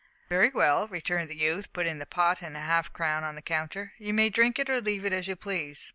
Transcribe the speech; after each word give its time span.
"Very 0.29 0.49
well," 0.49 0.87
returned 0.87 1.29
the 1.29 1.37
youth, 1.37 1.71
putting 1.73 1.99
the 1.99 2.07
pot 2.07 2.41
and 2.41 2.57
a 2.57 2.61
half 2.61 2.91
crown 2.91 3.23
on 3.23 3.35
the 3.35 3.41
counter, 3.43 3.93
"you 3.99 4.15
may 4.15 4.29
drink 4.31 4.57
it 4.57 4.67
or 4.67 4.81
leave 4.81 5.05
it 5.05 5.13
as 5.13 5.27
you 5.27 5.35
please. 5.35 5.89